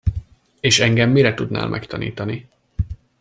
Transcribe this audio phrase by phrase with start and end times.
[0.59, 2.47] És engem mire tudnál megtanítani?